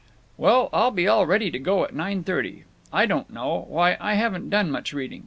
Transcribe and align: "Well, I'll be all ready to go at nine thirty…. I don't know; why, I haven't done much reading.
"Well, 0.35 0.69
I'll 0.73 0.89
be 0.89 1.07
all 1.07 1.27
ready 1.27 1.51
to 1.51 1.59
go 1.59 1.83
at 1.83 1.93
nine 1.93 2.23
thirty…. 2.23 2.63
I 2.91 3.05
don't 3.05 3.29
know; 3.29 3.65
why, 3.69 3.97
I 3.99 4.15
haven't 4.15 4.49
done 4.49 4.71
much 4.71 4.93
reading. 4.93 5.19